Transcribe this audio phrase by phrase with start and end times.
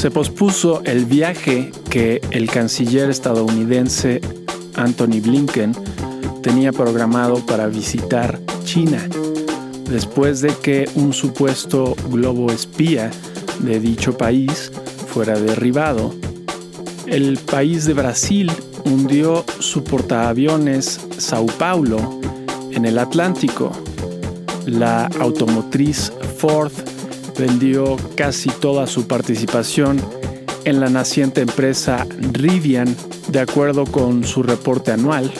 [0.00, 4.22] Se pospuso el viaje que el canciller estadounidense
[4.74, 5.74] Anthony Blinken
[6.42, 9.06] tenía programado para visitar China,
[9.90, 13.10] después de que un supuesto globo espía
[13.58, 14.72] de dicho país
[15.06, 16.14] fuera derribado.
[17.06, 18.50] El país de Brasil
[18.86, 22.18] hundió su portaaviones Sao Paulo
[22.70, 23.70] en el Atlántico.
[24.64, 26.72] La automotriz Ford
[27.38, 30.00] vendió casi toda su participación
[30.64, 32.94] en la naciente empresa Rivian,
[33.28, 35.30] de acuerdo con su reporte anual,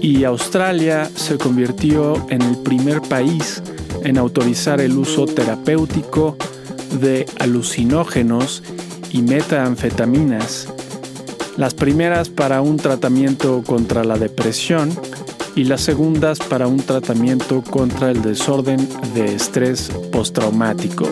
[0.00, 3.62] y Australia se convirtió en el primer país
[4.04, 6.36] en autorizar el uso terapéutico
[7.00, 8.62] de alucinógenos
[9.10, 10.68] y metanfetaminas,
[11.56, 14.90] las primeras para un tratamiento contra la depresión
[15.54, 21.06] y las segundas para un tratamiento contra el desorden de estrés postraumático.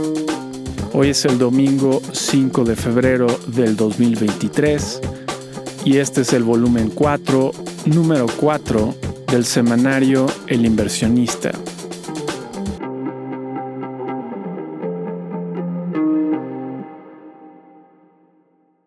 [0.93, 5.01] Hoy es el domingo 5 de febrero del 2023
[5.85, 7.53] y este es el volumen 4,
[7.87, 8.95] número 4
[9.31, 11.53] del semanario El inversionista.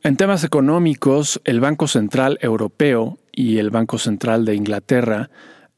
[0.06, 5.30] En temas económicos, el Banco Central Europeo y el Banco Central de Inglaterra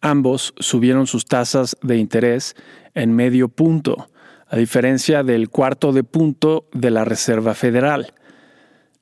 [0.01, 2.55] ambos subieron sus tasas de interés
[2.93, 4.09] en medio punto,
[4.47, 8.13] a diferencia del cuarto de punto de la Reserva Federal.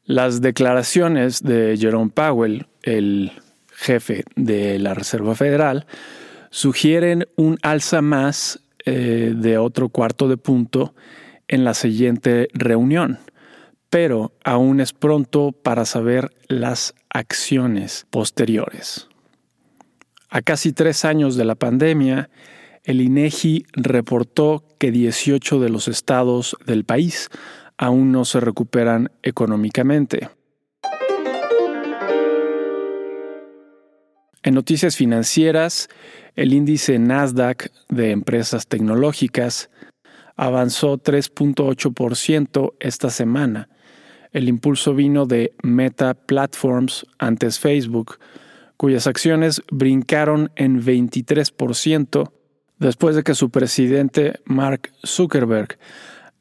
[0.06, 3.34] Las declaraciones de Jerome Powell, el
[3.68, 5.86] jefe de la Reserva Federal,
[6.52, 10.94] sugieren un alza más eh, de otro cuarto de punto
[11.48, 13.20] en la siguiente reunión
[13.94, 19.08] pero aún es pronto para saber las acciones posteriores.
[20.30, 22.30] A casi tres años de la pandemia,
[22.84, 27.30] el INEGI reportó que 18 de los estados del país
[27.78, 30.30] aún no se recuperan económicamente.
[34.42, 35.88] En noticias financieras,
[36.36, 39.70] el índice Nasdaq de empresas tecnológicas
[40.36, 43.70] avanzó 3.8% esta semana,
[44.34, 48.18] el impulso vino de Meta Platforms, antes Facebook,
[48.78, 52.32] cuyas acciones brincaron en 23%
[52.80, 55.78] después de que su presidente Mark Zuckerberg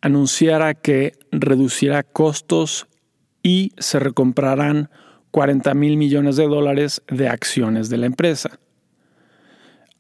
[0.00, 2.88] anunciara que reducirá costos
[3.42, 4.91] y se recomprarán
[5.30, 8.59] 40 mil millones de dólares de acciones de la empresa.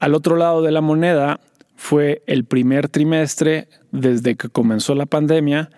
[0.00, 1.40] Al otro lado de la moneda
[1.76, 5.70] fue el primer trimestre desde que comenzó la pandemia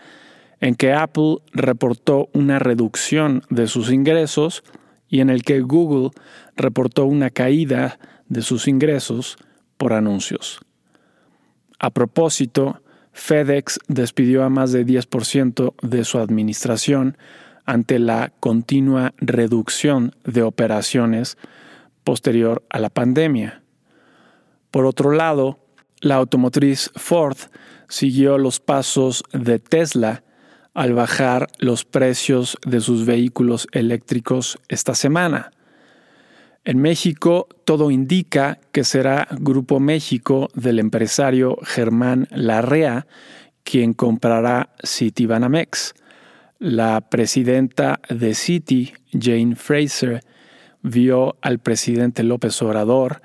[0.64, 4.64] en que Apple reportó una reducción de sus ingresos
[5.10, 6.08] y en el que Google
[6.56, 7.98] reportó una caída
[8.30, 9.36] de sus ingresos
[9.76, 10.60] por anuncios.
[11.78, 12.80] A propósito,
[13.12, 17.18] FedEx despidió a más de 10% de su administración
[17.66, 21.36] ante la continua reducción de operaciones
[22.04, 23.62] posterior a la pandemia.
[24.70, 25.58] Por otro lado,
[26.00, 27.36] la automotriz Ford
[27.86, 30.24] siguió los pasos de Tesla
[30.74, 35.52] al bajar los precios de sus vehículos eléctricos esta semana.
[36.64, 43.06] En México, todo indica que será Grupo México del empresario Germán Larrea
[43.64, 45.94] quien comprará Citibanamex.
[46.60, 50.20] La presidenta de Citi, Jane Fraser,
[50.82, 53.22] vio al presidente López Obrador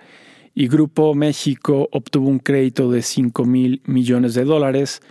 [0.55, 5.01] y Grupo México obtuvo un crédito de 5 mil millones de dólares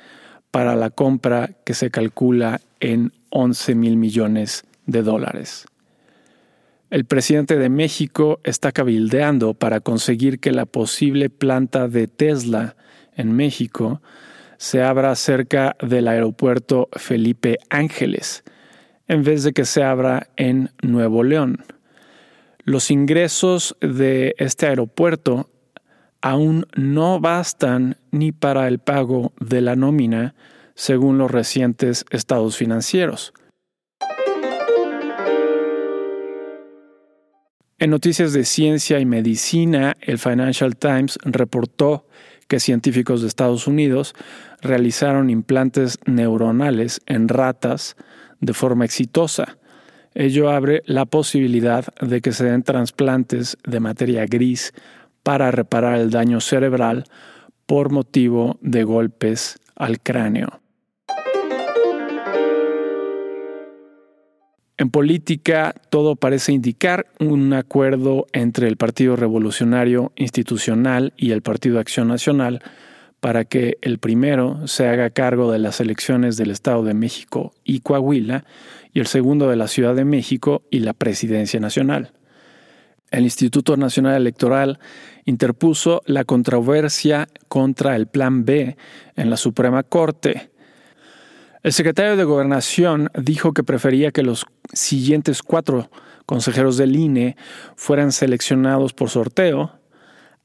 [0.50, 5.66] para la compra que se calcula en 11 mil millones de dólares.
[6.91, 12.76] El presidente de México está cabildeando para conseguir que la posible planta de Tesla
[13.14, 14.00] en México
[14.56, 18.42] se abra cerca del aeropuerto Felipe Ángeles,
[19.06, 21.64] en vez de que se abra en Nuevo León.
[22.64, 25.50] Los ingresos de este aeropuerto
[26.20, 30.34] aún no bastan ni para el pago de la nómina,
[30.75, 33.32] según los recientes estados financieros.
[37.81, 42.06] En noticias de ciencia y medicina, el Financial Times reportó
[42.48, 44.14] que científicos de Estados Unidos
[44.60, 47.96] realizaron implantes neuronales en ratas
[48.40, 49.58] de forma exitosa.
[50.14, 54.72] Ello abre la posibilidad de que se den trasplantes de materia gris
[55.28, 57.04] para reparar el daño cerebral
[57.66, 60.62] por motivo de golpes al cráneo.
[64.78, 71.78] En política, todo parece indicar un acuerdo entre el Partido Revolucionario Institucional y el Partido
[71.78, 72.62] Acción Nacional
[73.20, 77.81] para que el primero se haga cargo de las elecciones del Estado de México y
[77.81, 78.46] Coahuila
[78.94, 82.12] y el segundo de la Ciudad de México y la Presidencia Nacional.
[83.10, 84.78] El Instituto Nacional Electoral
[85.25, 88.76] interpuso la controversia contra el Plan B
[89.16, 90.50] en la Suprema Corte.
[91.62, 95.90] El secretario de Gobernación dijo que prefería que los siguientes cuatro
[96.26, 97.37] consejeros del INE
[97.76, 99.72] fueran seleccionados por sorteo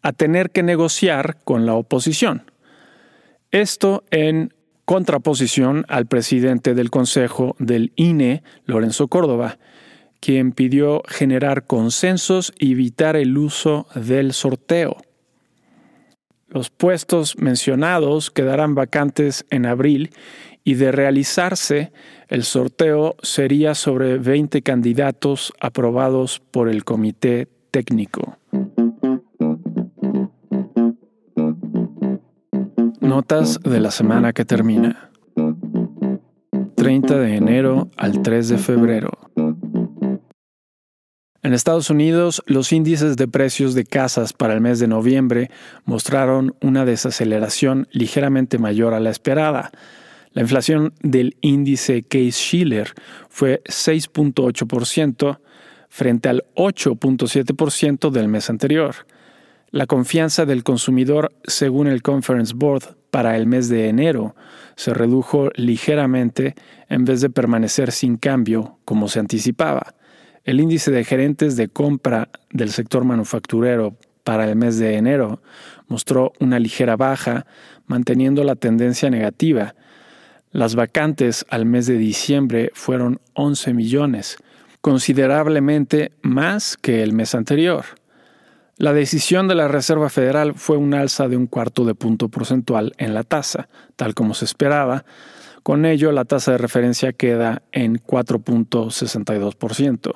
[0.02, 2.52] a tener que negociar con la oposición.
[3.52, 4.54] Esto en
[4.86, 9.60] contraposición al presidente del Consejo del INE, Lorenzo Córdoba,
[10.24, 14.96] quien pidió generar consensos y evitar el uso del sorteo.
[16.48, 20.12] Los puestos mencionados quedarán vacantes en abril
[20.64, 21.92] y de realizarse,
[22.30, 28.38] el sorteo sería sobre 20 candidatos aprobados por el comité técnico.
[33.02, 35.10] Notas de la semana que termina.
[36.76, 39.23] 30 de enero al 3 de febrero.
[41.44, 45.52] En Estados Unidos, los índices de precios de casas para el mes de noviembre
[45.84, 49.72] mostraron una desaceleración ligeramente mayor a la esperada.
[50.32, 52.94] La inflación del índice Case-Shiller
[53.28, 55.40] fue 6.8%
[55.90, 58.96] frente al 8.7% del mes anterior.
[59.70, 64.34] La confianza del consumidor, según el Conference Board, para el mes de enero
[64.78, 66.56] se redujo ligeramente
[66.88, 69.94] en vez de permanecer sin cambio como se anticipaba.
[70.44, 73.96] El índice de gerentes de compra del sector manufacturero
[74.26, 75.42] para el mes de enero
[75.88, 77.46] mostró una ligera baja,
[77.88, 79.76] manteniendo la tendencia negativa.
[80.52, 84.38] Las vacantes al mes de diciembre fueron 11 millones,
[84.82, 87.86] considerablemente más que el mes anterior.
[88.76, 92.94] La decisión de la Reserva Federal fue un alza de un cuarto de punto porcentual
[92.98, 95.06] en la tasa, tal como se esperaba,
[95.64, 100.12] con ello, la tasa de referencia queda en 4.62%.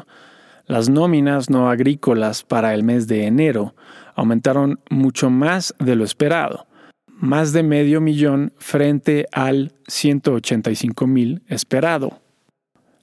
[0.65, 3.73] Las nóminas no agrícolas para el mes de enero
[4.15, 6.67] aumentaron mucho más de lo esperado,
[7.07, 12.19] más de medio millón frente al 185 mil esperado.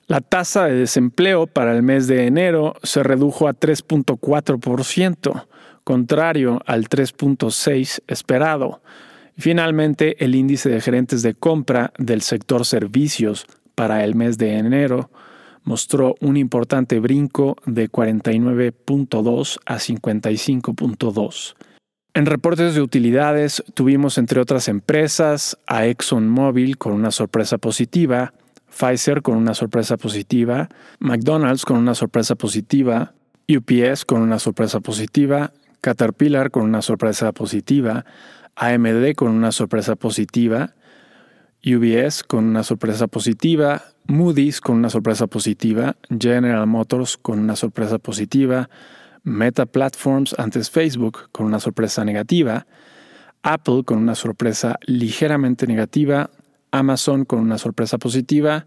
[0.07, 5.47] La tasa de desempleo para el mes de enero se redujo a 3.4%,
[5.83, 8.83] contrario al 3.6 esperado,
[9.37, 15.11] Finalmente, el índice de gerentes de compra del sector servicios para el mes de enero
[15.65, 21.55] mostró un importante brinco de 49.2 a 55.2.
[22.17, 28.35] En reportes de utilidades tuvimos entre otras empresas a ExxonMobil con una sorpresa positiva,
[28.69, 30.69] Pfizer con una sorpresa positiva,
[31.01, 33.15] McDonald's con una sorpresa positiva,
[33.49, 38.05] UPS con una sorpresa positiva, Caterpillar con una sorpresa positiva,
[38.57, 40.75] AMD con una sorpresa positiva,
[41.65, 47.99] UBS con una sorpresa positiva, Moody's con una sorpresa positiva, General Motors con una sorpresa
[47.99, 48.69] positiva,
[49.23, 52.67] Meta Platforms antes Facebook con una sorpresa negativa,
[53.43, 56.31] Apple con una sorpresa ligeramente negativa,
[56.71, 58.67] Amazon con una sorpresa positiva,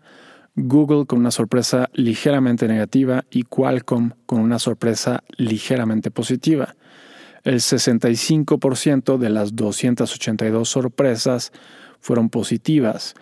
[0.55, 6.73] Google con una sorpresa ligeramente negativa y Qualcomm con una sorpresa ligeramente positiva.
[7.47, 11.53] El 65% de las 282 sorpresas
[12.01, 13.13] fueron positivas,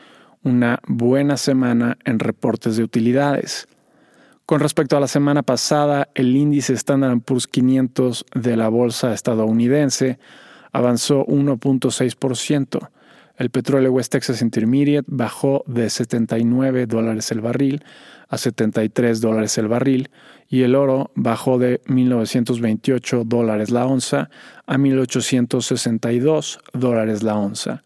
[0.41, 3.67] una buena semana en reportes de utilidades.
[4.47, 10.17] Con respecto a la semana pasada, el índice Standard Poor's 500 de la bolsa estadounidense
[10.71, 12.89] avanzó 1.6%.
[13.37, 17.83] El petróleo West Texas Intermediate bajó de 79 dólares el barril
[18.29, 20.09] a 73 dólares el barril
[20.47, 24.29] y el oro bajó de 1.928 dólares la onza
[24.65, 27.83] a 1.862 dólares la onza.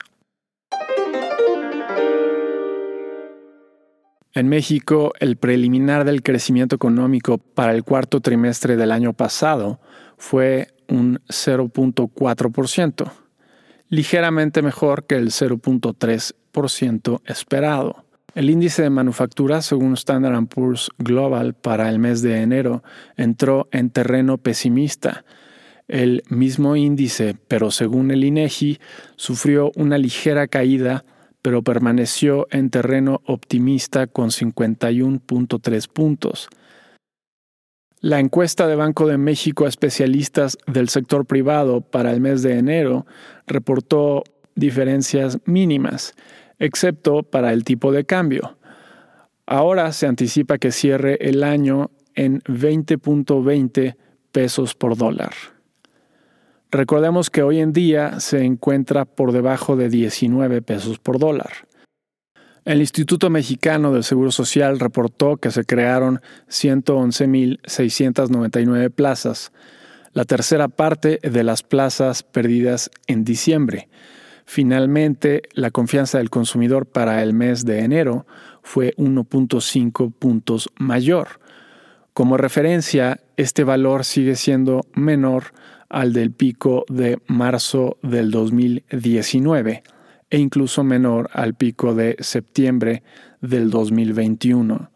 [4.34, 9.80] En México, el preliminar del crecimiento económico para el cuarto trimestre del año pasado
[10.18, 13.12] fue un 0.4%,
[13.90, 18.06] ligeramente mejor que el 0.3% esperado.
[18.36, 22.84] El índice de manufactura, según Standard Poor's Global para el mes de enero,
[23.18, 25.26] entró en terreno pesimista.
[25.88, 28.80] El mismo índice, pero según el INEGI,
[29.16, 31.04] sufrió una ligera caída,
[31.42, 36.50] pero permaneció en terreno optimista con 51.3 puntos.
[38.02, 42.58] La encuesta de Banco de México a especialistas del sector privado para el mes de
[42.58, 43.06] enero
[43.46, 44.24] reportó
[44.56, 46.14] diferencias mínimas
[46.60, 48.58] excepto para el tipo de cambio.
[49.46, 53.96] Ahora se anticipa que cierre el año en 20.20
[54.32, 55.34] pesos por dólar.
[56.72, 61.52] Recordemos que hoy en día se encuentra por debajo de 19 pesos por dólar.
[62.70, 69.52] El Instituto Mexicano del Seguro Social reportó que se crearon 111.699 plazas,
[70.14, 73.90] la tercera parte de las plazas perdidas en diciembre.
[74.46, 78.28] Finalmente, la confianza del consumidor para el mes de enero
[78.62, 81.40] fue 1.5 puntos mayor.
[82.14, 85.56] Como referencia, este valor sigue siendo menor
[85.90, 89.82] al del pico de marzo del 2019
[90.30, 93.04] e incluso menor al pico de septiembre
[93.42, 94.92] del 2021.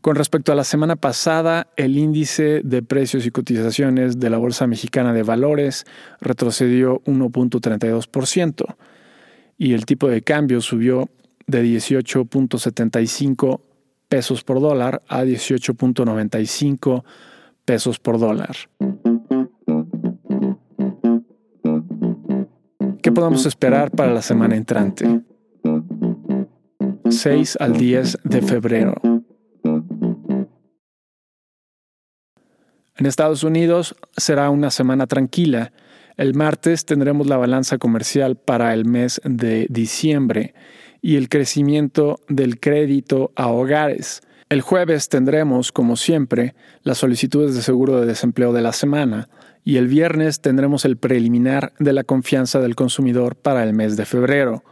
[0.00, 4.66] Con respecto a la semana pasada, el índice de precios y cotizaciones de la Bolsa
[4.66, 5.84] Mexicana de Valores
[6.22, 8.76] retrocedió 1.32%
[9.58, 11.10] y el tipo de cambio subió
[11.46, 13.60] de 18.75
[14.08, 17.04] pesos por dólar a 18.95
[17.66, 18.56] pesos por dólar.
[23.20, 25.20] ¿Qué podemos esperar para la semana entrante?
[27.06, 28.94] 6 al 10 de febrero.
[32.96, 35.74] En Estados Unidos será una semana tranquila.
[36.16, 40.54] El martes tendremos la balanza comercial para el mes de diciembre
[41.02, 44.22] y el crecimiento del crédito a hogares.
[44.50, 49.28] El jueves tendremos, como siempre, las solicitudes de seguro de desempleo de la semana
[49.64, 54.06] y el viernes tendremos el preliminar de la confianza del consumidor para el mes de
[54.06, 54.64] febrero.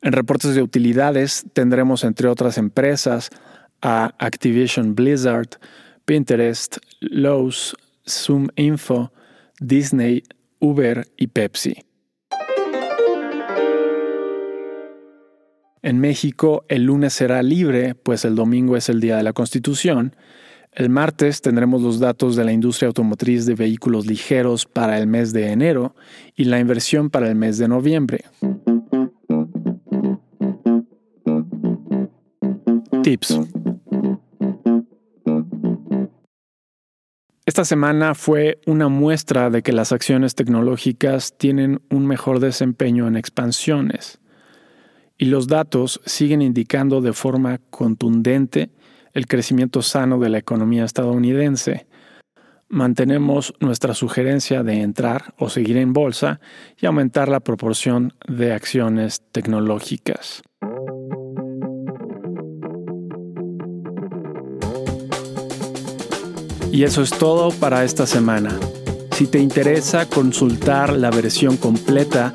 [0.00, 3.28] En reportes de utilidades tendremos, entre otras empresas,
[3.82, 5.50] a Activision Blizzard,
[6.06, 7.76] Pinterest, Lowe's,
[8.08, 9.12] Zoom Info,
[9.60, 10.22] Disney,
[10.58, 11.84] Uber y Pepsi.
[15.86, 20.16] En México el lunes será libre, pues el domingo es el Día de la Constitución,
[20.72, 25.32] el martes tendremos los datos de la industria automotriz de vehículos ligeros para el mes
[25.32, 25.94] de enero
[26.34, 28.24] y la inversión para el mes de noviembre.
[33.04, 33.38] Tips.
[37.44, 43.16] Esta semana fue una muestra de que las acciones tecnológicas tienen un mejor desempeño en
[43.16, 44.18] expansiones
[45.18, 48.70] y los datos siguen indicando de forma contundente
[49.12, 51.86] el crecimiento sano de la economía estadounidense.
[52.68, 56.40] Mantenemos nuestra sugerencia de entrar o seguir en bolsa
[56.78, 60.42] y aumentar la proporción de acciones tecnológicas.
[66.72, 68.50] Y eso es todo para esta semana.
[69.12, 72.34] Si te interesa consultar la versión completa,